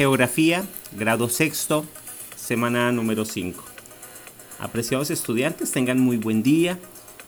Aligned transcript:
Geografía, 0.00 0.64
grado 0.92 1.28
sexto, 1.28 1.84
semana 2.34 2.90
número 2.90 3.26
5. 3.26 3.62
Apreciados 4.58 5.10
estudiantes, 5.10 5.72
tengan 5.72 6.00
muy 6.00 6.16
buen 6.16 6.42
día. 6.42 6.78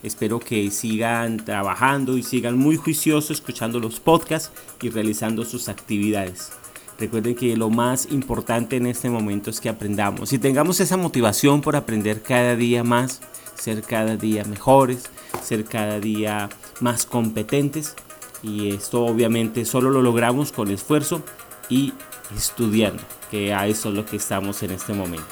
Espero 0.01 0.39
que 0.39 0.71
sigan 0.71 1.37
trabajando 1.37 2.17
y 2.17 2.23
sigan 2.23 2.57
muy 2.57 2.75
juiciosos 2.77 3.29
escuchando 3.29 3.79
los 3.79 3.99
podcasts 3.99 4.51
y 4.81 4.89
realizando 4.89 5.45
sus 5.45 5.69
actividades. 5.69 6.51
Recuerden 6.97 7.35
que 7.35 7.55
lo 7.55 7.69
más 7.69 8.07
importante 8.11 8.77
en 8.77 8.87
este 8.87 9.07
momento 9.07 9.51
es 9.51 9.61
que 9.61 9.69
aprendamos 9.69 10.33
y 10.33 10.39
tengamos 10.39 10.79
esa 10.79 10.97
motivación 10.97 11.61
por 11.61 11.75
aprender 11.75 12.23
cada 12.23 12.55
día 12.55 12.83
más, 12.83 13.21
ser 13.53 13.83
cada 13.83 14.17
día 14.17 14.45
mejores, 14.45 15.03
ser 15.43 15.65
cada 15.65 15.99
día 15.99 16.49
más 16.79 17.05
competentes. 17.05 17.93
Y 18.41 18.69
esto 18.69 19.05
obviamente 19.05 19.63
solo 19.63 19.91
lo 19.91 20.01
logramos 20.01 20.51
con 20.51 20.71
esfuerzo 20.71 21.21
y 21.69 21.93
estudiando, 22.35 23.03
que 23.31 23.53
a 23.53 23.67
eso 23.67 23.89
es 23.89 23.95
lo 23.95 24.05
que 24.05 24.17
estamos 24.17 24.63
en 24.63 24.71
este 24.71 24.93
momento. 24.93 25.27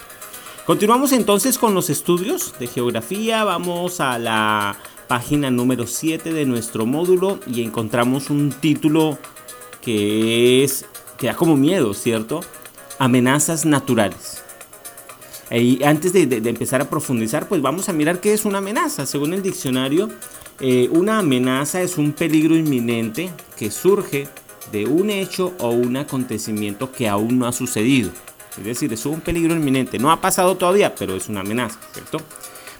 Continuamos 0.66 1.12
entonces 1.12 1.58
con 1.58 1.74
los 1.74 1.90
estudios 1.90 2.54
de 2.60 2.68
geografía. 2.68 3.44
Vamos 3.44 4.00
a 4.00 4.20
la 4.20 4.78
página 5.08 5.52
número 5.52 5.88
7 5.88 6.32
de 6.32 6.46
nuestro 6.46 6.86
módulo 6.86 7.40
y 7.48 7.64
encontramos 7.64 8.30
un 8.30 8.52
título 8.52 9.18
que 9.82 10.64
es 10.64 10.86
que 11.18 11.28
da 11.28 11.36
como 11.36 11.58
miedo, 11.58 11.94
¿cierto? 11.94 12.42
Amenazas 13.00 13.66
naturales. 13.66 14.44
Y 15.52 15.84
antes 15.84 16.14
de, 16.14 16.24
empezar 16.24 16.80
a 16.82 16.90
profundizar, 16.90 17.48
pues 17.48 17.62
vamos 17.62 17.90
a 17.90 17.94
mirar 17.94 18.22
qué 18.22 18.34
es 18.34 18.46
una 18.46 18.60
amenaza. 18.60 19.06
Según 19.06 19.34
el 19.34 19.42
diccionario, 19.42 20.10
eh, 20.62 20.88
una 20.92 21.20
amenaza 21.20 21.82
es 21.82 21.98
un 21.98 22.14
peligro 22.14 22.56
inminente 22.56 23.30
que 23.58 23.70
surge 23.70 24.30
de 24.72 24.86
un 24.86 25.10
hecho 25.10 25.54
o 25.60 25.70
un 25.70 25.98
acontecimiento 25.98 26.92
que 26.92 27.08
aún 27.08 27.40
no 27.40 27.48
ha 27.48 27.52
sucedido. 27.52 28.12
Es 28.58 28.64
decir, 28.64 28.92
es 28.92 29.06
un 29.06 29.22
peligro 29.22 29.56
inminente. 29.56 30.00
No 30.00 30.12
ha 30.12 30.22
pasado 30.22 30.58
todavía, 30.58 30.94
pero 30.96 31.16
es 31.16 31.30
una 31.30 31.42
amenaza, 31.42 31.80
¿cierto? 31.94 32.20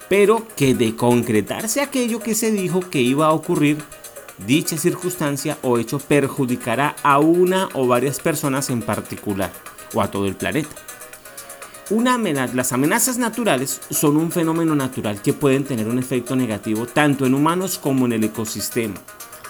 Pero 0.08 0.46
que 0.56 0.74
de 0.74 0.94
concretarse 0.94 1.80
aquello 1.80 2.20
que 2.20 2.34
se 2.34 2.50
dijo 2.50 2.80
que 2.80 3.00
iba 3.00 3.26
a 3.26 3.32
ocurrir, 3.32 3.78
dicha 4.46 4.76
circunstancia 4.76 5.58
o 5.62 5.78
hecho 5.78 5.98
perjudicará 5.98 6.96
a 7.02 7.18
una 7.18 7.68
o 7.72 7.86
varias 7.86 8.20
personas 8.20 8.68
en 8.70 8.82
particular 8.82 9.52
o 9.94 10.02
a 10.02 10.10
todo 10.10 10.26
el 10.26 10.36
planeta. 10.36 10.70
Las 12.54 12.72
amenazas 12.72 13.18
naturales 13.18 13.82
son 13.90 14.16
un 14.16 14.32
fenómeno 14.32 14.74
natural 14.74 15.20
que 15.20 15.34
pueden 15.34 15.64
tener 15.64 15.88
un 15.88 15.98
efecto 15.98 16.34
negativo 16.34 16.86
tanto 16.86 17.26
en 17.26 17.34
humanos 17.34 17.78
como 17.78 18.06
en 18.06 18.12
el 18.14 18.24
ecosistema. 18.24 18.94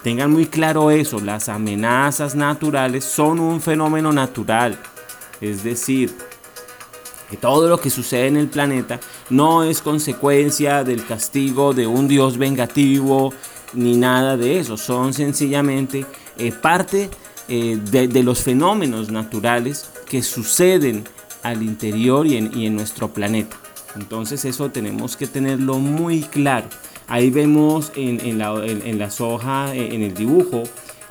Tengan 0.03 0.33
muy 0.33 0.47
claro 0.47 0.91
eso, 0.91 1.21
las 1.21 1.49
amenazas 1.49 2.35
naturales 2.35 3.05
son 3.05 3.39
un 3.39 3.61
fenómeno 3.61 4.13
natural. 4.13 4.77
Es 5.41 5.63
decir, 5.63 6.13
que 7.31 7.37
todo 7.37 7.69
lo 7.69 7.81
que 7.81 7.89
sucede 7.89 8.27
en 8.27 8.37
el 8.37 8.49
planeta 8.49 8.99
no 9.31 9.63
es 9.63 9.81
consecuencia 9.81 10.83
del 10.83 11.07
castigo 11.07 11.73
de 11.73 11.87
un 11.87 12.09
dios 12.09 12.37
vengativo 12.37 13.33
ni 13.75 13.97
nada 13.97 14.37
de 14.37 14.59
eso. 14.59 14.77
Son 14.77 15.15
sencillamente 15.15 16.05
eh, 16.37 16.51
parte 16.51 17.09
eh, 17.49 17.79
de, 17.81 18.23
los 18.25 18.43
fenómenos 18.43 19.11
naturales 19.11 19.89
que 20.07 20.23
suceden 20.23 21.05
al 21.45 21.63
interior 21.63 22.27
y 22.27 22.37
en, 22.37 22.59
y 22.59 22.67
en 22.67 22.75
nuestro 22.75 23.09
planeta. 23.09 23.57
Entonces 23.95 24.45
eso 24.45 24.71
tenemos 24.71 25.17
que 25.17 25.27
tenerlo 25.27 25.79
muy 25.79 26.23
claro. 26.23 26.69
Ahí 27.13 27.29
vemos 27.29 27.93
en, 27.95 28.39
la, 28.39 28.55
en, 28.65 28.99
la 28.99 29.11
soja, 29.11 29.75
en 29.75 30.01
el 30.01 30.15
dibujo, 30.15 30.63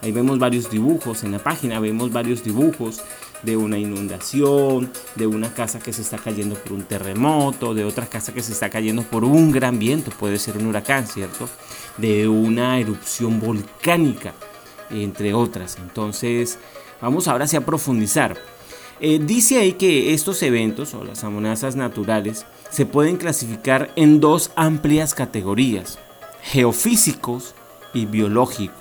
ahí 0.02 0.12
vemos 0.12 0.40
varios 0.40 0.72
dibujos, 0.72 1.24
en 1.24 1.32
la 1.32 1.38
página 1.38 1.80
vemos 1.80 2.12
varios 2.12 2.44
dibujos 2.44 3.04
de 3.44 3.56
una 3.56 3.78
inundación, 3.78 4.92
de 5.14 5.28
una 5.28 5.54
casa 5.54 5.78
que 5.78 5.94
se 5.94 6.02
está 6.02 6.18
cayendo 6.18 6.56
por 6.56 6.74
un 6.74 6.86
terremoto, 6.86 7.76
de 7.76 7.86
otra 7.86 8.08
casa 8.08 8.34
que 8.34 8.42
se 8.42 8.52
está 8.52 8.72
cayendo 8.72 9.04
por 9.04 9.24
un 9.24 9.52
gran 9.52 9.78
viento, 9.78 10.10
puede 10.10 10.40
ser 10.40 10.58
un 10.58 10.66
huracán, 10.66 11.06
¿cierto? 11.06 11.48
De 11.98 12.28
una 12.28 12.80
erupción 12.80 13.40
volcánica, 13.40 14.34
entre 14.90 15.36
otras. 15.36 15.78
Entonces, 15.80 16.58
vamos 17.00 17.28
ahora 17.28 17.46
sí 17.46 17.58
a 17.58 17.62
profundizar. 17.62 18.40
Eh, 19.04 19.18
dice 19.20 19.58
ahí 19.58 19.74
que 19.74 20.14
estos 20.14 20.44
eventos 20.44 20.94
o 20.94 21.04
las 21.04 21.24
amenazas 21.24 21.76
naturales 21.76 22.46
se 22.70 22.86
pueden 22.86 23.18
clasificar 23.18 23.92
en 23.96 24.20
dos 24.20 24.52
amplias 24.56 25.16
categorías, 25.16 25.98
geofísicos 26.44 27.56
y 27.96 28.06
biológicos. 28.06 28.76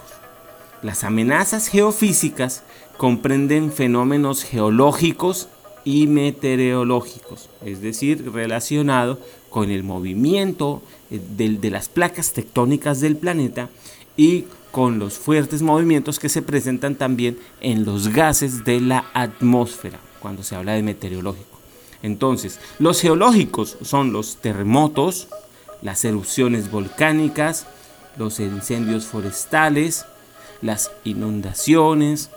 Las 0.83 1.05
amenazas 1.05 1.69
geofísicas 1.69 2.65
comprenden 2.99 3.73
fenómenos 3.73 4.45
geológicos 4.45 5.49
y 5.85 6.07
meteorológicos, 6.07 7.49
es 7.65 7.81
decir, 7.81 8.31
relacionado 8.31 9.19
con 9.49 9.71
el 9.71 9.85
movimiento 9.85 10.83
eh, 11.11 11.19
de, 11.35 11.49
de, 11.49 11.71
las 11.71 11.89
placas 11.89 12.35
tectónicas 12.35 13.01
del 13.01 13.17
planeta 13.17 13.71
y 14.19 14.45
con 14.71 14.99
los 14.99 15.15
fuertes 15.15 15.63
movimientos 15.63 16.19
que 16.19 16.29
se 16.29 16.43
presentan 16.43 16.97
también 16.97 17.39
en 17.63 17.87
los 17.87 18.09
gases 18.09 18.65
de 18.65 18.83
la 18.83 19.07
atmósfera 19.15 19.99
cuando 20.21 20.43
se 20.43 20.57
habla 20.57 20.73
de 20.73 20.83
meteorológico. 20.83 21.59
Entonces, 22.03 22.59
los 22.79 23.01
geológicos 23.01 23.77
son 23.83 24.13
los 24.13 24.37
terremotos, 24.37 25.29
las 25.83 26.05
erupciones 26.05 26.71
volcánicas, 26.71 27.67
los 28.17 28.41
incendios 28.41 29.07
forestales, 29.07 30.07
las 30.63 30.91
inundaciones, 31.05 32.31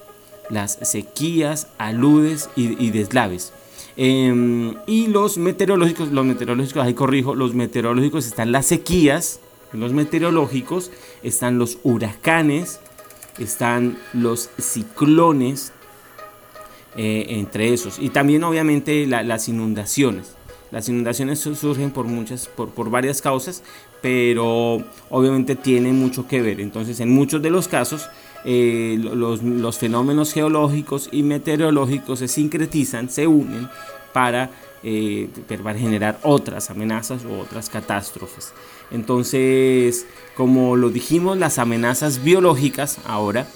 las 0.50 0.80
sequías, 0.82 1.68
aludes 1.78 2.50
y, 2.56 2.90
deslaves. 2.92 3.54
Em, 3.96 4.76
y 4.88 5.08
los 5.08 5.38
meteorológicos, 5.38 6.12
los 6.12 6.26
meteorológicos, 6.26 6.84
ahí 6.84 6.94
corrijo, 6.94 7.36
los 7.36 7.54
meteorológicos 7.54 8.26
están 8.26 8.52
las 8.52 8.66
sequías, 8.66 9.40
los 9.72 9.94
meteorológicos 9.94 10.92
están 11.22 11.58
los 11.58 11.78
huracanes, 11.84 12.80
están 13.40 13.98
los 14.14 14.50
ciclones, 14.60 15.74
eh, 16.96 17.26
entre 17.30 17.74
esos. 17.74 18.00
Y 18.00 18.10
también 18.10 18.44
obviamente 18.44 19.06
las 19.08 19.48
inundaciones. 19.48 20.36
Las 20.72 20.90
inundaciones 20.90 21.40
surgen 21.40 21.92
por 21.92 22.06
muchas, 22.06 22.48
por, 22.48 22.70
por, 22.70 22.90
varias 22.90 23.22
causas, 23.22 23.62
pero 24.02 24.84
obviamente 25.10 25.56
tienen 25.56 26.00
mucho 26.00 26.28
que 26.28 26.42
ver. 26.42 26.60
Entonces, 26.60 27.00
en 27.00 27.10
muchos 27.10 27.42
de 27.44 27.52
los 27.52 27.68
casos, 27.68 28.10
eh, 28.46 28.98
los, 29.00 29.42
los, 29.42 29.78
fenómenos 29.78 30.34
geológicos 30.34 31.10
y 31.12 31.24
meteorológicos 31.24 32.20
se 32.20 32.28
sincretizan, 32.28 33.10
se 33.10 33.26
unen 33.26 33.70
para, 34.14 34.50
eh, 34.84 35.30
para 35.48 35.80
generar 35.80 36.20
otras 36.24 36.70
amenazas 36.70 37.24
u 37.24 37.40
otras 37.40 37.70
catástrofes. 37.70 38.54
Entonces, 38.92 40.06
como 40.36 40.76
lo 40.76 40.90
dijimos, 40.90 41.38
las 41.38 41.58
amenazas 41.58 42.24
biológicas 42.24 42.98
ahora 43.06 43.48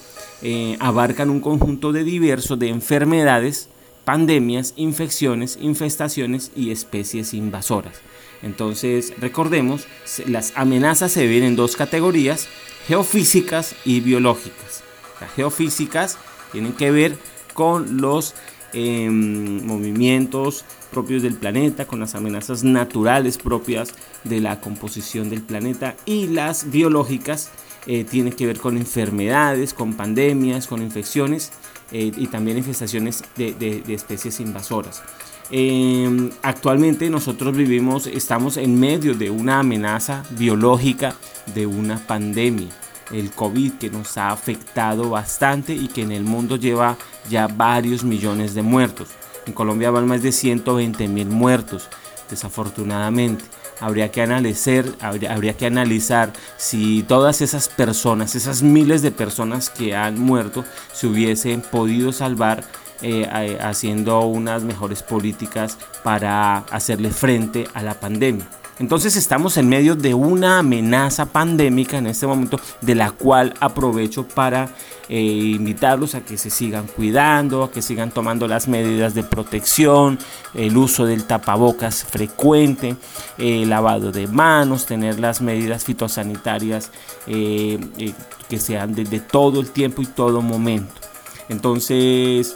eh, 0.41 0.77
abarcan 0.79 1.29
un 1.29 1.39
conjunto 1.39 1.91
de 1.91 2.03
diversos 2.03 2.59
de 2.59 2.69
enfermedades, 2.69 3.69
pandemias, 4.05 4.73
infecciones, 4.75 5.57
infestaciones 5.61 6.51
y 6.55 6.71
especies 6.71 7.33
invasoras. 7.33 8.01
Entonces, 8.43 9.13
recordemos, 9.19 9.87
las 10.27 10.53
amenazas 10.55 11.11
se 11.11 11.27
ven 11.27 11.43
en 11.43 11.55
dos 11.55 11.75
categorías, 11.75 12.47
geofísicas 12.87 13.75
y 13.83 13.99
biológicas. 13.99 14.83
Las 15.19 15.31
geofísicas 15.33 16.17
tienen 16.51 16.73
que 16.73 16.91
ver 16.91 17.17
con 17.53 17.97
los 17.97 18.35
em, 18.73 19.65
movimientos 19.65 20.63
propios 20.91 21.23
del 21.23 21.35
planeta, 21.35 21.85
con 21.85 21.99
las 21.99 22.15
amenazas 22.15 22.63
naturales 22.63 23.37
propias 23.37 23.93
de 24.23 24.39
la 24.39 24.61
composición 24.61 25.29
del 25.29 25.41
planeta 25.41 25.95
y 26.05 26.27
las 26.27 26.69
biológicas 26.69 27.49
eh, 27.89 28.03
tiene 28.03 28.31
que 28.31 28.45
ver 28.45 28.59
con 28.59 28.75
enfermedades, 28.75 29.73
con 29.73 29.93
pandemias, 29.93 30.67
con 30.67 30.81
infecciones 30.81 31.53
eh, 31.93 32.11
y 32.17 32.27
también 32.27 32.57
infestaciones 32.57 33.23
de, 33.37 33.81
especies 33.87 34.41
invasoras. 34.41 35.01
Em, 35.49 36.29
actualmente 36.41 37.09
nosotros 37.09 37.55
vivimos, 37.55 38.05
estamos 38.07 38.57
en 38.57 38.77
medio 38.77 39.13
de 39.13 39.29
una 39.29 39.59
amenaza 39.59 40.23
biológica 40.31 41.15
de 41.55 41.65
una 41.65 41.97
pandemia, 41.97 42.67
el 43.11 43.31
COVID 43.31 43.75
que 43.75 43.89
nos 43.89 44.17
ha 44.17 44.31
afectado 44.31 45.09
bastante 45.09 45.73
y 45.73 45.87
que 45.87 46.01
en 46.01 46.11
el 46.11 46.25
mundo 46.25 46.57
lleva 46.57 46.97
ya 47.29 47.47
varios 47.47 48.03
millones 48.03 48.53
de 48.53 48.63
muertos. 48.63 49.07
En 49.45 49.53
Colombia 49.53 49.91
van 49.91 50.09
más 50.09 50.21
de 50.21 50.33
120 50.33 51.07
mil 51.07 51.27
muertos, 51.27 51.87
desafortunadamente 52.29 53.45
habría 53.79 54.11
que 54.11 54.21
analizar, 54.21 54.85
habría, 54.99 55.55
que 55.55 55.65
analizar 55.65 56.33
si 56.57 57.03
todas 57.03 57.41
esas 57.41 57.67
personas, 57.69 58.35
esas 58.35 58.63
miles 58.63 59.01
de 59.01 59.11
personas 59.11 59.69
que 59.69 59.95
han 59.95 60.19
muerto, 60.19 60.65
se 60.93 61.07
hubiesen 61.07 61.61
podido 61.61 62.11
salvar 62.11 62.63
eh, 63.01 63.57
haciendo 63.61 64.21
unas 64.21 64.63
mejores 64.63 65.03
políticas 65.03 65.77
para 66.03 66.57
hacerle 66.57 67.11
frente 67.11 67.67
a 67.73 67.83
la 67.83 67.99
pandemia. 67.99 68.47
Entonces 68.79 69.15
estamos 69.15 69.57
en 69.57 69.69
medio 69.69 69.95
de 69.95 70.13
una 70.13 70.59
amenaza 70.59 71.25
pandémica 71.25 71.97
en 71.97 72.07
este 72.07 72.27
momento 72.27 72.59
de 72.81 72.93
la 72.93 73.09
cual 73.11 73.55
aprovecho 73.59 74.27
para 74.27 74.69
eh, 75.09 75.19
invitarlos 75.19 76.13
a 76.13 76.21
que 76.21 76.37
se 76.37 76.51
sigan 76.51 76.85
cuidando, 76.85 77.63
a 77.63 77.71
que 77.71 77.81
sigan 77.81 78.11
tomando 78.11 78.47
las 78.47 78.67
medidas 78.67 79.15
de 79.15 79.23
protección, 79.23 80.19
el 80.53 80.77
uso 80.77 81.05
del 81.05 81.23
tapabocas 81.23 82.03
frecuente, 82.03 82.95
el 83.39 83.69
lavado 83.69 84.11
de 84.11 84.27
manos, 84.27 84.85
tener 84.85 85.19
las 85.19 85.41
medidas 85.41 85.83
fitosanitarias 85.83 86.91
eh, 87.25 87.79
eh, 87.97 88.13
que 88.47 88.59
sean 88.59 88.93
de, 88.93 89.19
todo 89.19 89.59
el 89.59 89.71
tiempo 89.71 90.03
y 90.03 90.05
todo 90.05 90.41
momento. 90.41 90.93
Entonces, 91.49 92.55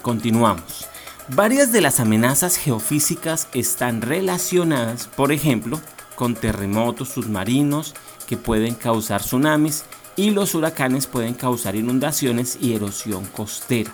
continuamos. 0.00 0.93
Varias 1.28 1.72
de 1.72 1.80
las 1.80 2.00
amenazas 2.00 2.58
geofísicas 2.58 3.48
están 3.54 4.02
relacionadas, 4.02 5.06
por 5.06 5.32
ejemplo, 5.32 5.80
con 6.16 6.34
terremotos 6.34 7.08
submarinos 7.08 7.94
que 8.26 8.36
pueden 8.36 8.74
causar 8.74 9.22
tsunamis 9.22 9.84
y 10.16 10.32
los 10.32 10.54
huracanes 10.54 11.06
pueden 11.06 11.32
causar 11.32 11.76
inundaciones 11.76 12.58
y 12.60 12.74
erosión 12.74 13.24
costera. 13.24 13.90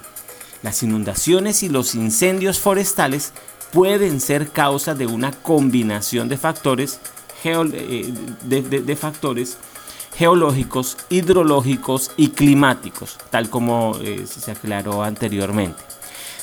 Las 0.65 0.83
inundaciones 0.83 1.63
y 1.63 1.69
los 1.69 1.95
incendios 1.95 2.59
forestales 2.59 3.33
pueden 3.73 4.21
ser 4.21 4.51
causa 4.51 4.97
de 4.97 5.07
una 5.07 5.31
combinación 5.31 6.29
de 6.29 6.37
factores, 6.37 6.99
eh, 7.45 8.13
geológicos, 10.17 10.97
hidrológicos 11.09 12.11
y 12.17 12.31
climáticos, 12.31 13.19
tal 13.31 13.49
como 13.49 13.97
eh, 14.03 14.27
se 14.27 14.51
aclaró 14.51 15.05
anteriormente. 15.05 15.81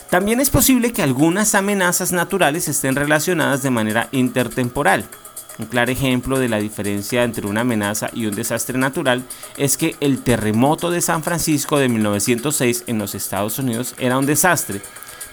También 0.09 0.39
es 0.39 0.49
posible 0.49 0.93
que 0.93 1.03
algunas 1.03 1.53
amenazas 1.53 2.13
naturales 2.13 2.69
estén 2.69 2.95
relacionadas 2.95 3.61
de 3.61 3.71
manera 3.71 4.07
intertemporal. 4.13 5.05
Un 5.59 5.65
claro 5.65 5.91
ejemplo 5.91 6.39
de 6.39 6.47
la 6.47 6.59
diferencia 6.59 7.23
entre 7.23 7.45
una 7.45 7.61
amenaza 7.61 8.09
y 8.13 8.25
un 8.25 8.35
desastre 8.35 8.77
natural 8.77 9.23
es 9.57 9.75
que 9.75 9.97
el 9.99 10.23
terremoto 10.23 10.91
de 10.91 11.01
San 11.01 11.23
Francisco 11.23 11.77
de 11.77 11.89
1906 11.89 12.85
en 12.87 12.99
los 12.99 13.15
Estados 13.15 13.59
Unidos 13.59 13.95
era 13.97 14.17
un 14.17 14.25
desastre, 14.25 14.81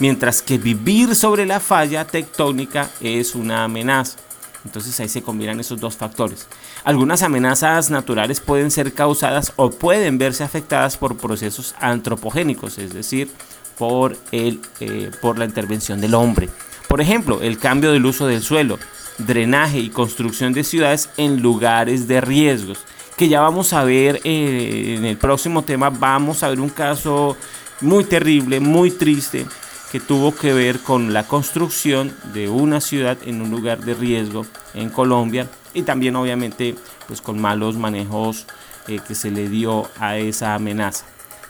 mientras 0.00 0.42
que 0.42 0.58
vivir 0.58 1.14
sobre 1.14 1.46
la 1.46 1.60
falla 1.60 2.04
tectónica 2.04 2.90
es 3.00 3.36
una 3.36 3.64
amenaza. 3.64 4.16
Entonces 4.64 4.98
ahí 4.98 5.08
se 5.08 5.22
combinan 5.22 5.60
esos 5.60 5.78
dos 5.78 5.94
factores. 5.94 6.48
Algunas 6.82 7.22
amenazas 7.22 7.90
naturales 7.90 8.40
pueden 8.40 8.70
ser 8.70 8.92
causadas 8.92 9.52
o 9.56 9.70
pueden 9.70 10.18
verse 10.18 10.42
afectadas 10.42 10.96
por 10.96 11.16
procesos 11.16 11.74
antropogénicos, 11.78 12.78
es 12.78 12.92
decir, 12.94 13.30
por, 13.78 14.16
el, 14.32 14.60
eh, 14.80 15.10
por 15.20 15.38
la 15.38 15.44
intervención 15.44 16.00
del 16.00 16.14
hombre. 16.14 16.48
Por 16.88 17.00
ejemplo, 17.00 17.40
el 17.42 17.58
cambio 17.58 17.92
del 17.92 18.06
uso 18.06 18.26
del 18.26 18.42
suelo, 18.42 18.78
drenaje 19.18 19.78
y 19.78 19.90
construcción 19.90 20.52
de 20.52 20.64
ciudades 20.64 21.10
en 21.16 21.42
lugares 21.42 22.06
de 22.08 22.20
riesgos, 22.20 22.78
que 23.16 23.28
ya 23.28 23.40
vamos 23.40 23.72
a 23.72 23.84
ver 23.84 24.20
eh, 24.24 24.96
en 24.98 25.04
el 25.04 25.16
próximo 25.16 25.62
tema, 25.62 25.90
vamos 25.90 26.42
a 26.42 26.48
ver 26.48 26.60
un 26.60 26.68
caso 26.68 27.36
muy 27.80 28.04
terrible, 28.04 28.60
muy 28.60 28.90
triste, 28.90 29.46
que 29.92 30.00
tuvo 30.00 30.34
que 30.34 30.52
ver 30.52 30.80
con 30.80 31.12
la 31.12 31.26
construcción 31.26 32.12
de 32.32 32.48
una 32.48 32.80
ciudad 32.80 33.16
en 33.24 33.40
un 33.40 33.50
lugar 33.50 33.78
de 33.84 33.94
riesgo 33.94 34.44
en 34.74 34.90
Colombia 34.90 35.48
y 35.72 35.82
también 35.82 36.16
obviamente 36.16 36.74
pues 37.06 37.20
con 37.20 37.40
malos 37.40 37.76
manejos 37.76 38.46
eh, 38.88 38.98
que 39.06 39.14
se 39.14 39.30
le 39.30 39.48
dio 39.48 39.88
a 40.00 40.16
esa 40.16 40.54
amenaza. 40.54 41.04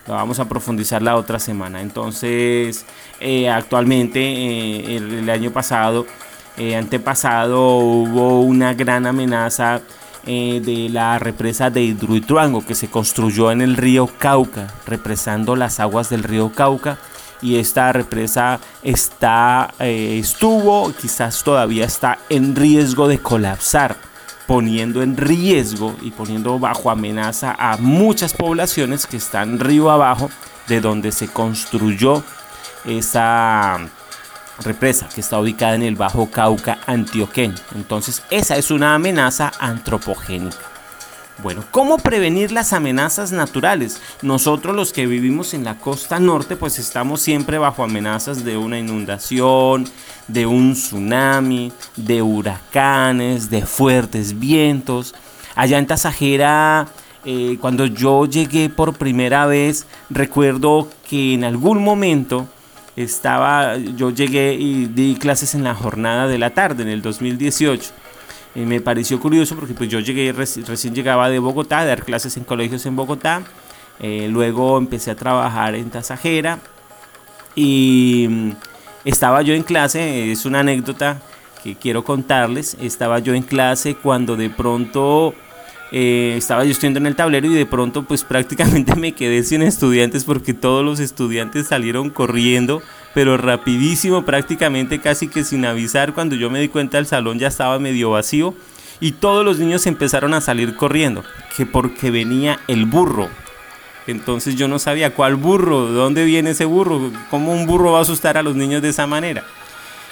Lo 0.06 0.14
vamos 0.14 0.38
a 0.38 0.48
profundizar 0.48 1.00
la 1.00 1.16
otra 1.16 1.38
semana. 1.38 1.80
Entonces, 1.80 2.84
eh, 3.20 3.48
actualmente, 3.48 4.20
eh, 4.20 4.96
el, 4.96 5.30
año 5.30 5.50
pasado, 5.50 6.06
eh, 6.58 6.76
antepasado, 6.76 7.78
hubo 7.78 8.42
una 8.42 8.74
gran 8.74 9.06
amenaza 9.06 9.80
de 10.26 10.88
la 10.90 11.18
represa 11.18 11.68
de 11.68 11.82
Hidroituango 11.82 12.64
que 12.64 12.74
se 12.74 12.88
construyó 12.88 13.52
en 13.52 13.60
el 13.60 13.76
río 13.76 14.06
Cauca, 14.06 14.72
represando 14.86 15.54
las 15.54 15.80
aguas 15.80 16.08
del 16.08 16.22
río 16.22 16.50
Cauca. 16.50 16.96
Y 17.42 17.56
esta 17.56 17.92
represa 17.92 18.58
está, 18.82 19.74
estuvo, 19.78 20.94
quizás 20.98 21.44
todavía 21.44 21.84
está 21.84 22.20
en 22.30 22.56
riesgo 22.56 23.06
de 23.06 23.18
colapsar 23.18 23.96
poniendo 24.46 25.02
en 25.02 25.16
riesgo 25.16 25.96
y 26.02 26.10
poniendo 26.10 26.58
bajo 26.58 26.90
amenaza 26.90 27.54
a 27.58 27.76
muchas 27.78 28.34
poblaciones 28.34 29.06
que 29.06 29.16
están 29.16 29.58
río 29.58 29.90
abajo 29.90 30.30
de 30.68 30.80
donde 30.80 31.12
se 31.12 31.28
construyó 31.28 32.22
esa 32.84 33.78
represa 34.62 35.08
que 35.12 35.20
está 35.20 35.38
ubicada 35.38 35.74
en 35.74 35.82
el 35.82 35.96
Bajo 35.96 36.30
Cauca 36.30 36.78
antioqueño. 36.86 37.54
Entonces 37.74 38.22
esa 38.30 38.56
es 38.56 38.70
una 38.70 38.94
amenaza 38.94 39.52
antropogénica. 39.58 40.73
Bueno, 41.42 41.64
¿cómo 41.72 41.98
prevenir 41.98 42.52
las 42.52 42.72
amenazas 42.72 43.32
naturales? 43.32 44.00
Nosotros 44.22 44.74
los 44.74 44.92
que 44.92 45.06
vivimos 45.06 45.52
en 45.52 45.64
la 45.64 45.78
costa 45.78 46.20
norte 46.20 46.54
pues 46.54 46.78
estamos 46.78 47.20
siempre 47.20 47.58
bajo 47.58 47.82
amenazas 47.82 48.44
de 48.44 48.56
una 48.56 48.78
inundación, 48.78 49.88
de 50.28 50.46
un 50.46 50.74
tsunami, 50.74 51.72
de 51.96 52.22
huracanes, 52.22 53.50
de 53.50 53.66
fuertes 53.66 54.38
vientos. 54.38 55.14
Allá 55.56 55.78
en 55.78 55.88
Tasajera, 55.88 56.86
eh, 57.24 57.58
cuando 57.60 57.86
yo 57.86 58.26
llegué 58.26 58.70
por 58.70 58.94
primera 58.94 59.46
vez, 59.46 59.86
recuerdo 60.10 60.88
que 61.10 61.34
en 61.34 61.42
algún 61.42 61.82
momento 61.82 62.46
estaba, 62.94 63.76
yo 63.76 64.10
llegué 64.10 64.54
y 64.54 64.86
di 64.86 65.16
clases 65.16 65.56
en 65.56 65.64
la 65.64 65.74
jornada 65.74 66.28
de 66.28 66.38
la 66.38 66.50
tarde, 66.50 66.84
en 66.84 66.90
el 66.90 67.02
2018 67.02 68.03
me 68.54 68.80
pareció 68.80 69.18
curioso 69.18 69.56
porque 69.56 69.74
pues 69.74 69.90
yo 69.90 70.00
llegué, 70.00 70.32
recién 70.32 70.94
llegaba 70.94 71.28
de 71.28 71.38
Bogotá, 71.38 71.80
a 71.80 71.84
dar 71.84 72.04
clases 72.04 72.36
en 72.36 72.44
colegios 72.44 72.86
en 72.86 72.96
Bogotá. 72.96 73.42
Eh, 74.00 74.28
luego 74.30 74.78
empecé 74.78 75.10
a 75.10 75.16
trabajar 75.16 75.74
en 75.74 75.90
Tasajera 75.90 76.58
y 77.54 78.26
mm, 78.28 78.50
estaba 79.04 79.42
yo 79.42 79.54
en 79.54 79.62
clase, 79.62 80.32
es 80.32 80.44
una 80.44 80.60
anécdota 80.60 81.22
que 81.62 81.76
quiero 81.76 82.04
contarles, 82.04 82.76
estaba 82.80 83.20
yo 83.20 83.34
en 83.34 83.42
clase 83.42 83.94
cuando 83.94 84.36
de 84.36 84.50
pronto 84.50 85.34
eh, 85.92 86.34
estaba 86.36 86.64
yo 86.64 86.72
estudiando 86.72 86.98
en 86.98 87.06
el 87.06 87.16
tablero 87.16 87.46
y 87.46 87.54
de 87.54 87.66
pronto 87.66 88.04
pues 88.04 88.24
prácticamente 88.28 88.96
me 88.96 89.12
quedé 89.12 89.42
sin 89.44 89.62
estudiantes 89.62 90.24
porque 90.24 90.54
todos 90.54 90.84
los 90.84 91.00
estudiantes 91.00 91.68
salieron 91.68 92.10
corriendo 92.10 92.82
pero 93.14 93.36
rapidísimo, 93.36 94.24
prácticamente 94.24 95.00
casi 95.00 95.28
que 95.28 95.44
sin 95.44 95.64
avisar. 95.64 96.12
Cuando 96.12 96.34
yo 96.34 96.50
me 96.50 96.60
di 96.60 96.68
cuenta 96.68 96.98
el 96.98 97.06
salón 97.06 97.38
ya 97.38 97.48
estaba 97.48 97.78
medio 97.78 98.10
vacío 98.10 98.54
y 99.00 99.12
todos 99.12 99.44
los 99.44 99.58
niños 99.58 99.86
empezaron 99.86 100.34
a 100.34 100.40
salir 100.40 100.76
corriendo, 100.76 101.24
que 101.56 101.64
porque 101.64 102.10
venía 102.10 102.58
el 102.68 102.86
burro. 102.86 103.28
Entonces 104.06 104.56
yo 104.56 104.68
no 104.68 104.78
sabía 104.78 105.14
cuál 105.14 105.36
burro, 105.36 105.86
de 105.86 105.94
dónde 105.94 106.24
viene 106.24 106.50
ese 106.50 106.66
burro, 106.66 107.10
cómo 107.30 107.52
un 107.52 107.66
burro 107.66 107.92
va 107.92 108.00
a 108.00 108.02
asustar 108.02 108.36
a 108.36 108.42
los 108.42 108.56
niños 108.56 108.82
de 108.82 108.90
esa 108.90 109.06
manera. 109.06 109.44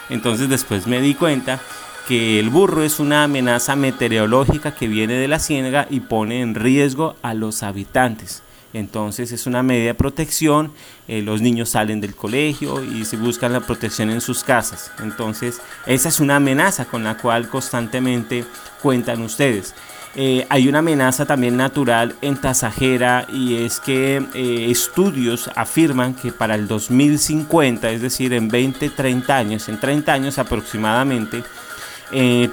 Entonces 0.08 0.48
después 0.48 0.86
me 0.86 1.00
di 1.00 1.14
cuenta 1.14 1.60
que 2.08 2.40
el 2.40 2.50
burro 2.50 2.82
es 2.82 3.00
una 3.00 3.24
amenaza 3.24 3.76
meteorológica 3.76 4.74
que 4.74 4.88
viene 4.88 5.14
de 5.14 5.28
la 5.28 5.38
ciénaga 5.38 5.86
y 5.90 6.00
pone 6.00 6.40
en 6.40 6.54
riesgo 6.54 7.16
a 7.22 7.34
los 7.34 7.62
habitantes. 7.62 8.42
Entonces 8.72 9.32
es 9.32 9.46
una 9.46 9.62
medida 9.62 9.88
de 9.88 9.94
protección, 9.94 10.72
eh, 11.08 11.20
los 11.22 11.42
niños 11.42 11.70
salen 11.70 12.00
del 12.00 12.14
colegio 12.14 12.82
y 12.82 13.04
se 13.04 13.16
buscan 13.16 13.52
la 13.52 13.60
protección 13.60 14.10
en 14.10 14.20
sus 14.20 14.42
casas. 14.42 14.90
Entonces 15.02 15.60
esa 15.86 16.08
es 16.08 16.20
una 16.20 16.36
amenaza 16.36 16.86
con 16.86 17.04
la 17.04 17.16
cual 17.18 17.48
constantemente 17.48 18.44
cuentan 18.80 19.20
ustedes. 19.22 19.74
Eh, 20.14 20.46
hay 20.50 20.68
una 20.68 20.80
amenaza 20.80 21.24
también 21.24 21.56
natural 21.56 22.14
en 22.20 22.36
Tasajera 22.36 23.26
y 23.32 23.56
es 23.56 23.80
que 23.80 24.22
eh, 24.34 24.66
estudios 24.70 25.50
afirman 25.54 26.14
que 26.14 26.32
para 26.32 26.54
el 26.54 26.68
2050, 26.68 27.90
es 27.90 28.02
decir, 28.02 28.34
en 28.34 28.48
20, 28.48 28.90
30 28.90 29.36
años, 29.36 29.68
en 29.70 29.80
30 29.80 30.12
años 30.12 30.38
aproximadamente, 30.38 31.42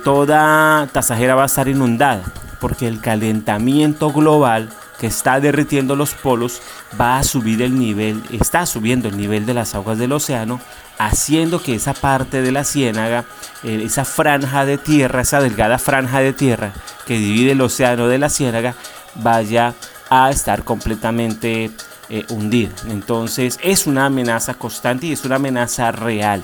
toda 0.05 0.87
Tasajera 0.93 1.35
va 1.35 1.43
a 1.43 1.47
estar 1.47 1.67
inundada 1.67 2.23
porque 2.61 2.87
el 2.87 3.01
calentamiento 3.01 4.11
global 4.13 4.69
que 4.99 5.07
está 5.07 5.39
derritiendo 5.39 5.95
los 5.95 6.13
polos 6.13 6.61
va 6.99 7.17
a 7.17 7.23
subir 7.23 7.61
el 7.61 7.79
nivel, 7.79 8.21
está 8.31 8.65
subiendo 8.65 9.07
el 9.07 9.17
nivel 9.17 9.45
de 9.45 9.53
las 9.53 9.73
aguas 9.73 9.97
del 9.97 10.11
océano, 10.11 10.59
haciendo 10.97 11.61
que 11.63 11.75
esa 11.75 11.93
parte 11.93 12.41
de 12.41 12.51
la 12.51 12.65
ciénaga, 12.65 13.23
eh, 13.63 13.81
esa 13.83 14.03
franja 14.03 14.65
de 14.65 14.77
tierra, 14.77 15.21
esa 15.21 15.39
delgada 15.39 15.79
franja 15.79 16.19
de 16.19 16.33
tierra 16.33 16.73
que 17.07 17.17
divide 17.17 17.53
el 17.53 17.61
océano 17.61 18.07
de 18.07 18.19
la 18.19 18.29
ciénaga, 18.29 18.75
vaya 19.15 19.73
a 20.09 20.29
estar 20.29 20.63
completamente 20.63 21.71
eh, 22.09 22.25
hundida. 22.29 22.71
Entonces 22.89 23.57
es 23.63 23.87
una 23.87 24.07
amenaza 24.07 24.53
constante 24.55 25.07
y 25.07 25.13
es 25.13 25.23
una 25.23 25.35
amenaza 25.35 25.91
real. 25.91 26.43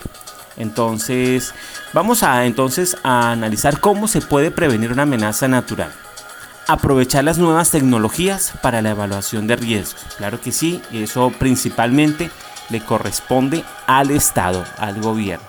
Entonces 0.56 1.54
vamos 1.92 2.24
a 2.24 2.46
entonces 2.46 2.96
a 3.04 3.32
analizar 3.32 3.82
cómo 3.82 4.08
se 4.08 4.22
puede 4.22 4.52
prevenir 4.52 4.94
una 4.94 5.04
amenaza 5.04 5.50
natural 5.50 5.92
aprovechar 6.68 7.24
las 7.24 7.38
nuevas 7.38 7.72
tecnologías 7.72 8.54
para 8.62 8.82
la 8.82 8.92
evaluación 8.92 9.48
de 9.48 9.56
riesgos. 9.56 10.06
Claro 10.18 10.42
que 10.42 10.52
sí, 10.52 10.82
eso 10.92 11.32
principalmente 11.38 12.30
le 12.70 12.82
corresponde 12.82 13.64
al 13.88 14.12
Estado, 14.12 14.64
al 14.78 15.02
gobierno. 15.02 15.46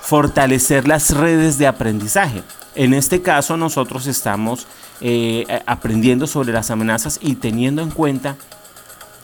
fortalecer 0.00 0.86
las 0.86 1.10
redes 1.10 1.58
de 1.58 1.66
aprendizaje. 1.66 2.44
En 2.76 2.94
este 2.94 3.22
caso 3.22 3.56
nosotros 3.56 4.06
estamos 4.06 4.68
eh, 5.00 5.44
aprendiendo 5.66 6.28
sobre 6.28 6.52
las 6.52 6.70
amenazas 6.70 7.18
y 7.20 7.34
teniendo 7.34 7.82
en 7.82 7.90
cuenta 7.90 8.36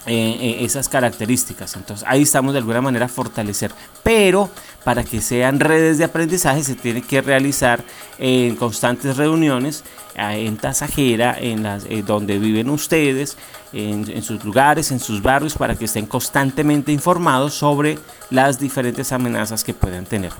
eh, 0.07 0.37
eh, 0.41 0.57
esas 0.65 0.89
características. 0.89 1.77
Entonces 1.77 2.07
ahí 2.09 2.23
estamos 2.23 2.53
de 2.53 2.59
alguna 2.59 2.81
manera 2.81 3.07
a 3.07 3.09
fortalecer. 3.09 3.73
Pero 4.03 4.51
para 4.85 5.05
que 5.05 5.21
sean 5.21 5.61
redes 5.61 5.99
de 5.99 6.05
aprendizaje 6.05 6.65
se 6.65 6.75
tiene 6.75 7.03
que 7.03 7.21
realizar 7.23 7.85
en 8.19 8.57
constantes 8.57 9.17
reuniones 9.17 9.85
en 10.15 10.59
Tasajera, 10.59 11.39
en 11.39 11.63
las, 11.63 11.87
donde 12.05 12.39
viven 12.39 12.69
ustedes, 12.69 13.39
en, 13.73 14.11
en, 14.11 14.23
sus 14.23 14.45
lugares, 14.45 14.91
en 14.93 15.01
sus 15.01 15.23
barrios, 15.23 15.55
para 15.55 15.75
que 15.75 15.87
estén 15.87 16.05
constantemente 16.05 16.93
informados 16.93 17.55
sobre 17.55 17.99
las 18.29 18.59
diferentes 18.59 19.11
amenazas 19.13 19.65
que 19.65 19.73
pueden 19.73 20.05
tener. 20.05 20.33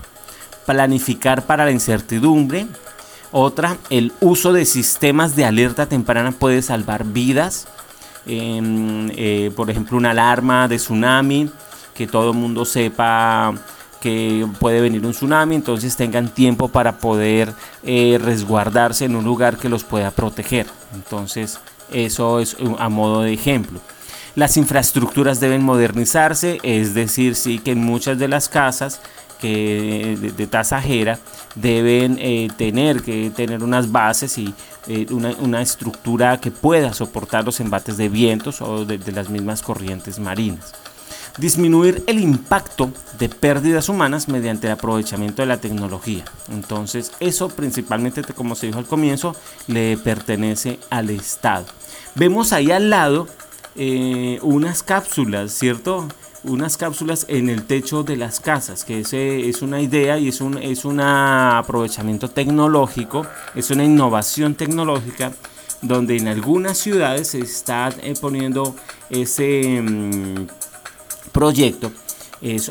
Planificar 0.67 1.45
para 1.47 1.65
la 1.65 1.71
incertidumbre, 1.71 2.67
otra, 3.35 3.77
el 3.89 4.13
uso 4.21 4.53
de 4.53 4.63
sistemas 4.63 5.35
de 5.35 5.43
alerta 5.43 5.87
temprana 5.87 6.31
puede 6.33 6.61
salvar 6.61 7.03
vidas. 7.03 7.67
Eh, 8.25 9.51
por 9.55 9.69
ejemplo, 9.69 9.97
una 9.97 10.11
alarma 10.11 10.67
de 10.67 10.77
tsunami, 10.77 11.49
que 11.93 12.07
todo 12.07 12.31
el 12.31 12.37
mundo 12.37 12.65
sepa 12.65 13.53
que 14.01 14.45
puede 14.59 14.81
venir 14.81 15.05
un 15.05 15.13
tsunami, 15.13 15.55
entonces 15.55 15.95
tengan 15.95 16.27
tiempo 16.27 16.67
para 16.67 16.97
poder 16.97 17.53
eh, 17.83 18.19
resguardarse 18.21 19.05
en 19.05 19.15
un 19.15 19.23
lugar 19.23 19.57
que 19.57 19.69
los 19.69 19.85
pueda 19.85 20.11
proteger. 20.11 20.67
Entonces, 20.93 21.59
eso 21.91 22.39
es 22.39 22.57
a 22.79 22.89
modo 22.89 23.21
de 23.21 23.33
ejemplo. 23.33 23.79
Las 24.35 24.57
infraestructuras 24.57 25.39
deben 25.39 25.63
modernizarse, 25.63 26.59
es 26.63 26.93
decir, 26.93 27.35
sí 27.35 27.59
que 27.59 27.71
en 27.71 27.79
muchas 27.79 28.17
de 28.17 28.27
las 28.27 28.49
casas 28.49 28.99
de, 29.47 30.47
tasajera 30.47 31.19
deben 31.55 32.17
eh, 32.19 32.47
tener 32.57 33.01
que 33.01 33.29
tener 33.29 33.63
unas 33.63 33.91
bases 33.91 34.37
y 34.37 34.53
eh, 34.87 35.07
una, 35.11 35.61
estructura 35.61 36.39
que 36.39 36.51
pueda 36.51 36.93
soportar 36.93 37.45
los 37.45 37.59
embates 37.59 37.97
de 37.97 38.09
vientos 38.09 38.61
o 38.61 38.85
de, 38.85 38.99
las 39.11 39.29
mismas 39.29 39.61
corrientes 39.61 40.19
marinas. 40.19 40.73
Disminuir 41.37 42.03
el 42.07 42.19
impacto 42.19 42.91
de 43.17 43.27
pérdidas 43.27 43.89
humanas 43.89 44.27
mediante 44.27 44.67
el 44.67 44.73
aprovechamiento 44.73 45.41
de 45.41 45.47
la 45.47 45.57
tecnología. 45.57 46.25
Entonces, 46.51 47.11
eso 47.19 47.49
principalmente, 47.49 48.21
como 48.33 48.55
se 48.55 48.67
dijo 48.67 48.77
al 48.77 48.85
comienzo, 48.85 49.35
le 49.67 49.97
pertenece 49.97 50.79
al 50.89 51.09
Estado. 51.09 51.65
Vemos 52.15 52.53
ahí 52.53 52.71
al 52.71 52.91
lado 52.91 53.27
eh, 53.75 54.39
unas 54.41 54.83
cápsulas, 54.83 55.51
¿cierto? 55.51 56.07
unas 56.43 56.77
cápsulas 56.77 57.25
en 57.29 57.49
el 57.49 57.63
techo 57.63 58.03
de 58.03 58.17
las 58.17 58.39
casas, 58.39 58.83
que 58.83 58.99
ese 58.99 59.47
es 59.47 59.61
una 59.61 59.79
idea 59.81 60.17
y 60.17 60.27
es 60.27 60.41
un, 60.41 60.57
es 60.57 60.83
un 60.85 60.99
aprovechamiento 60.99 62.29
tecnológico, 62.29 63.25
es 63.55 63.71
una 63.71 63.85
innovación 63.85 64.55
tecnológica 64.55 65.31
donde 65.81 66.17
en 66.17 66.27
algunas 66.27 66.77
ciudades 66.77 67.29
se 67.29 67.39
está 67.39 67.93
eh, 68.01 68.13
poniendo 68.19 68.75
ese 69.09 69.81
mm, 69.81 70.47
proyecto 71.31 71.91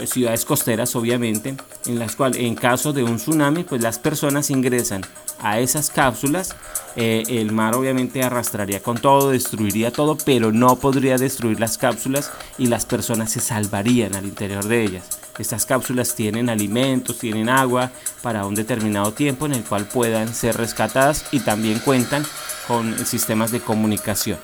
ciudades 0.06 0.44
costeras 0.44 0.94
obviamente, 0.96 1.56
en 1.86 1.98
las 1.98 2.14
cuales 2.14 2.40
en 2.40 2.54
caso 2.54 2.92
de 2.92 3.02
un 3.02 3.16
tsunami, 3.16 3.64
pues 3.64 3.80
las 3.80 3.98
personas 3.98 4.50
ingresan 4.50 5.02
a 5.40 5.60
esas 5.60 5.90
cápsulas, 5.90 6.54
eh, 6.94 7.22
el 7.26 7.52
mar 7.52 7.74
obviamente 7.74 8.22
arrastraría 8.22 8.82
con 8.82 8.98
todo, 8.98 9.30
destruiría 9.30 9.90
todo, 9.90 10.16
pero 10.24 10.52
no 10.52 10.76
podría 10.76 11.16
destruir 11.16 11.58
las 11.58 11.78
cápsulas 11.78 12.30
y 12.58 12.66
las 12.66 12.84
personas 12.84 13.32
se 13.32 13.40
salvarían 13.40 14.14
al 14.14 14.26
interior 14.26 14.64
de 14.64 14.84
ellas. 14.84 15.18
Estas 15.38 15.64
cápsulas 15.64 16.14
tienen 16.14 16.50
alimentos, 16.50 17.18
tienen 17.18 17.48
agua 17.48 17.90
para 18.20 18.44
un 18.44 18.54
determinado 18.54 19.12
tiempo 19.12 19.46
en 19.46 19.52
el 19.52 19.64
cual 19.64 19.86
puedan 19.86 20.34
ser 20.34 20.56
rescatadas 20.58 21.24
y 21.32 21.40
también 21.40 21.78
cuentan 21.78 22.24
con 22.68 22.96
sistemas 23.06 23.50
de 23.50 23.60
comunicación. 23.60 24.38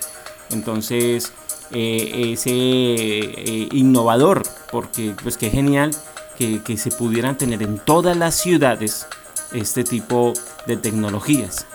Entonces, 0.50 1.32
eh, 1.70 2.32
ese 2.32 2.50
eh, 2.50 3.68
innovador, 3.72 4.42
porque 4.72 5.14
pues 5.22 5.36
qué 5.36 5.50
genial 5.50 5.90
que, 6.38 6.76
se 6.78 6.90
pudieran 6.90 7.36
tener 7.36 7.62
en 7.62 7.78
todas 7.78 8.16
las 8.16 8.36
ciudades 8.36 9.06
este 9.52 9.84
tipo 9.84 10.32
de 10.66 10.76
tecnologías. 10.76 11.66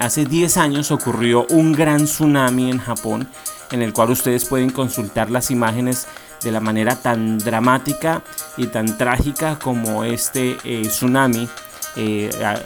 Hace 0.00 0.24
10 0.24 0.56
años 0.56 0.90
ocurrió 0.90 1.46
un 1.50 1.72
gran 1.72 2.06
tsunami 2.06 2.70
en 2.70 2.78
Japón, 2.78 3.28
en 3.70 3.82
el 3.82 3.92
cual 3.92 4.10
ustedes 4.10 4.44
pueden 4.44 4.70
consultar 4.70 5.30
las 5.30 5.50
imágenes 5.50 6.06
de 6.42 6.50
la 6.50 6.60
manera 6.60 6.96
tan 6.96 7.38
dramática 7.38 8.22
y 8.56 8.68
tan 8.68 8.96
trágica 8.96 9.58
como 9.58 10.04
este 10.04 10.56
eh, 10.64 10.82
tsunami 10.82 11.48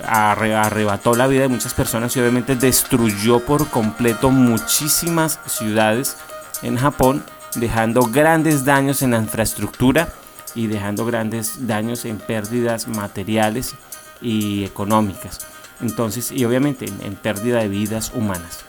arrebató 0.07 1.14
la 1.14 1.26
vida 1.26 1.43
de 1.43 1.49
muchas 1.49 1.73
personas 1.73 2.14
y 2.17 2.21
obviamente 2.21 2.55
destruyó 2.55 3.41
por 3.41 3.69
completo 3.69 4.31
muchísimas 4.31 5.41
ciudades 5.47 6.19
en 6.62 6.76
Japón, 6.76 7.25
dejando 7.54 8.02
grandes 8.02 8.64
daños 8.64 9.02
en 9.02 9.12
la 9.12 9.19
infraestructura 9.19 10.12
y 10.54 10.66
dejando 10.66 11.04
grandes 11.04 11.66
daños 11.66 12.04
en 12.04 12.19
pérdidas 12.19 12.88
materiales 12.88 13.75
y 14.21 14.64
económicas. 14.64 15.40
Entonces, 15.81 16.31
y 16.31 16.45
obviamente 16.45 16.87
en, 16.87 17.14
pérdida 17.16 17.59
de 17.59 17.69
vidas 17.69 18.12
humanas. 18.14 18.61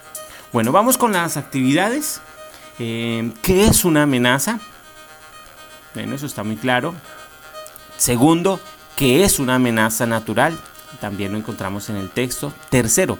Bueno, 0.51 0.71
vamos 0.71 0.97
con 0.97 1.13
las 1.13 1.37
actividades. 1.37 2.21
Eh, 2.79 3.31
¿Qué 3.41 3.65
es 3.65 3.85
una 3.85 4.03
amenaza? 4.03 4.59
Bueno, 5.93 6.15
eso 6.15 6.25
está 6.25 6.43
muy 6.43 6.55
claro. 6.55 6.95
Segundo, 7.97 8.59
¿qué 8.95 9.23
es 9.23 9.39
una 9.39 9.55
amenaza 9.55 10.05
natural? 10.05 10.57
También 10.99 11.31
lo 11.31 11.37
encontramos 11.37 11.89
en 11.89 11.97
el 11.97 12.09
texto. 12.09 12.51
Tercero, 12.69 13.19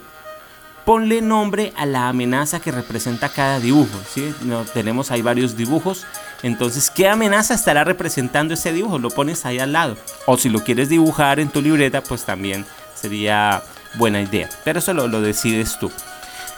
ponle 0.84 1.22
nombre 1.22 1.72
a 1.76 1.86
la 1.86 2.08
amenaza 2.08 2.60
que 2.60 2.70
representa 2.70 3.28
cada 3.28 3.60
dibujo. 3.60 3.98
¿sí? 4.12 4.34
No, 4.42 4.64
tenemos 4.64 5.10
ahí 5.10 5.22
varios 5.22 5.56
dibujos. 5.56 6.06
Entonces, 6.42 6.90
¿qué 6.90 7.08
amenaza 7.08 7.54
estará 7.54 7.84
representando 7.84 8.54
ese 8.54 8.72
dibujo? 8.72 8.98
Lo 8.98 9.10
pones 9.10 9.46
ahí 9.46 9.58
al 9.58 9.72
lado. 9.72 9.96
O 10.26 10.36
si 10.36 10.48
lo 10.48 10.62
quieres 10.62 10.88
dibujar 10.88 11.40
en 11.40 11.48
tu 11.48 11.62
libreta, 11.62 12.02
pues 12.02 12.24
también 12.24 12.66
sería 12.94 13.62
buena 13.94 14.20
idea. 14.20 14.48
Pero 14.64 14.78
eso 14.78 14.92
lo, 14.92 15.08
decides 15.20 15.78
tú. 15.78 15.90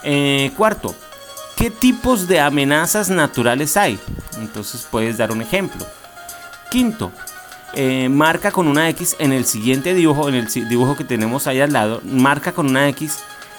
Eh, 0.03 0.51
cuarto, 0.57 0.95
¿qué 1.57 1.71
tipos 1.71 2.27
de 2.27 2.41
amenazas 2.41 3.11
naturales 3.11 3.77
hay? 3.77 3.99
Entonces 4.39 4.87
puedes 4.91 5.19
dar 5.19 5.31
un 5.31 5.43
ejemplo. 5.43 5.87
Quinto, 6.71 7.13
eh, 7.75 8.09
marca 8.09 8.51
con 8.51 8.67
una 8.67 8.89
X 8.91 9.17
en 9.21 9.33
el 9.33 9.45
siguiente 9.45 9.95
dibujo, 9.95 10.29
en 10.29 10.35
el 10.35 10.49
dibujo 10.69 10.97
que 10.97 11.05
tenemos 11.05 11.47
ahí 11.47 11.61
al 11.61 11.73
lado, 11.73 12.01
marca 12.05 12.53
con 12.53 12.67
una 12.67 12.89
X 12.89 13.19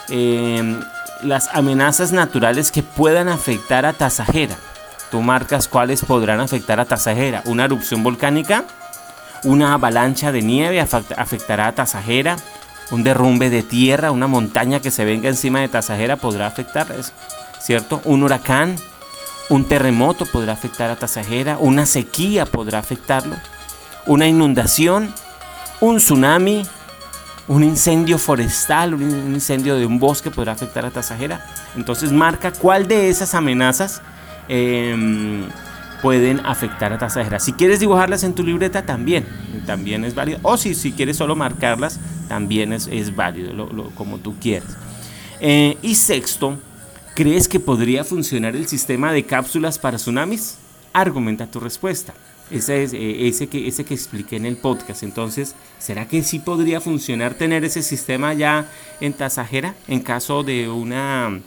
Em, 0.09 0.79
las 1.23 1.49
amenazas 1.53 2.11
naturales 2.11 2.71
que 2.71 2.83
puedan 2.83 3.27
afectar 3.27 3.85
a 3.85 3.93
Tasajera. 3.93 4.55
Tú 5.11 5.21
marcas 5.21 5.67
cuáles 5.67 6.05
podrán 6.05 6.39
afectar 6.39 6.79
a 6.79 6.85
Tasajera. 6.85 7.41
Una 7.45 7.65
erupción 7.65 8.03
volcánica, 8.03 8.65
una 9.43 9.73
avalancha 9.73 10.31
de 10.31 10.41
nieve 10.41 10.79
afectará 10.81 11.67
a 11.67 11.75
Tasajera. 11.75 12.37
Un 12.91 13.03
derrumbe 13.03 13.49
de 13.49 13.63
tierra, 13.63 14.11
una 14.11 14.27
montaña 14.27 14.79
que 14.79 14.91
se 14.91 15.03
venga 15.03 15.27
encima 15.27 15.59
de 15.59 15.67
Tasajera 15.67 16.15
podrá 16.15 16.47
afectar, 16.47 16.87
¿cierto? 17.59 18.01
Un 18.05 18.23
huracán, 18.23 18.77
un 19.49 19.65
terremoto 19.65 20.25
podrá 20.25 20.53
afectar 20.53 20.89
a 20.89 20.95
Tasajera, 20.95 21.57
una 21.57 21.85
sequía 21.85 22.45
podrá 22.45 22.79
afectarlo, 22.79 23.35
una 24.05 24.25
inundación, 24.27 25.13
un 25.81 25.97
tsunami, 25.97 26.65
un 27.47 27.63
incendio 27.63 28.17
forestal, 28.17 28.93
un 28.93 29.33
incendio 29.33 29.75
de 29.75 29.85
un 29.85 29.99
bosque 29.99 30.31
podrá 30.31 30.51
afectar 30.51 30.85
a 30.85 30.91
Tasajera. 30.91 31.45
Entonces 31.75 32.11
marca 32.11 32.51
cuál 32.51 32.87
de 32.87 33.09
esas 33.09 33.33
amenazas 33.35 34.01
em, 34.49 35.45
pueden 36.01 36.45
afectar 36.45 36.91
a 36.91 36.97
Tasajera. 36.97 37.39
Si 37.39 37.53
quieres 37.53 37.79
dibujarlas 37.79 38.23
en 38.23 38.33
tu 38.33 38.43
libreta 38.43 38.85
también, 38.85 39.25
también 39.65 40.03
es 40.03 40.13
válido. 40.13 40.39
O 40.43 40.57
si, 40.57 40.75
si 40.75 40.91
quieres 40.91 41.17
solo 41.17 41.35
marcarlas, 41.35 41.99
también 42.27 42.73
es, 42.73 42.87
es 42.91 43.15
válido, 43.15 43.91
como 43.95 44.17
tú 44.17 44.35
quieras. 44.39 44.75
Eh, 45.39 45.77
y 45.81 45.95
sexto, 45.95 46.57
¿crees 47.15 47.47
que 47.47 47.59
podría 47.59 48.03
funcionar 48.03 48.55
el 48.55 48.67
sistema 48.67 49.13
de 49.13 49.23
cápsulas 49.23 49.79
para 49.79 49.97
tsunamis? 49.97 50.57
Argumenta 50.91 51.47
tu 51.47 51.61
respuesta. 51.61 52.13
Ese, 52.49 52.83
es, 52.83 52.93
eh, 52.93 53.27
ese, 53.27 53.47
que, 53.47 53.67
ese 53.67 53.83
que 53.83 53.93
expliqué 53.93 54.37
en 54.37 54.45
el 54.45 54.57
podcast. 54.57 55.03
Entonces, 55.03 55.55
¿será 55.79 56.07
que 56.07 56.23
sí 56.23 56.39
podría 56.39 56.79
funcionar 56.79 57.33
tener 57.33 57.65
ese 57.65 57.83
sistema 57.83 58.33
ya 58.33 58.69
en 59.01 59.13
Tasajera 59.13 59.75
en 59.87 59.99
caso 59.99 60.43
de, 60.43 60.69
una, 60.69 61.41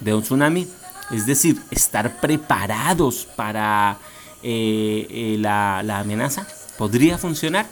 de 0.00 0.14
un 0.14 0.22
tsunami? 0.22 0.66
Es 1.12 1.26
decir, 1.26 1.60
estar 1.70 2.20
preparados 2.20 3.28
para 3.36 3.98
eh, 4.42 5.06
eh, 5.10 5.36
la, 5.38 5.78
amenaza. 6.00 6.46
¿Podría 6.76 7.18
funcionar? 7.18 7.66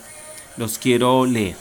Los 0.55 0.77
quiero 0.77 1.25
leer. 1.25 1.57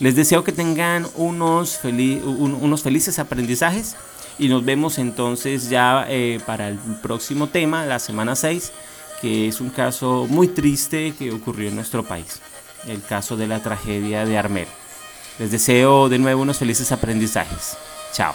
Les 0.00 0.16
deseo 0.16 0.42
que 0.42 0.52
tengan 0.52 1.06
unos, 1.14 1.80
unos 1.84 2.82
felices 2.82 3.18
aprendizajes 3.18 3.94
y 4.38 4.48
nos 4.48 4.64
vemos 4.64 4.98
entonces 4.98 5.68
ya 5.68 6.08
para 6.46 6.68
el 6.68 6.78
próximo 7.02 7.48
tema, 7.48 7.84
la 7.84 7.98
semana 7.98 8.34
6 8.34 8.72
que 9.22 9.48
es 9.48 9.60
un 9.60 9.70
caso 9.70 10.26
muy 10.28 10.48
triste 10.48 11.14
que 11.16 11.30
ocurrió 11.30 11.68
en 11.68 11.76
nuestro 11.76 12.02
país. 12.02 12.40
el 12.88 13.00
caso 13.00 13.36
de 13.36 13.46
la 13.46 13.62
tragedia 13.62 14.24
de 14.24 14.36
Armero. 14.36 14.70
Les 15.38 15.52
deseo 15.52 16.08
de 16.08 16.18
nuevo 16.18 16.42
unos 16.42 16.58
felices 16.58 16.90
aprendizajes. 16.90 17.76
Chao. 18.12 18.34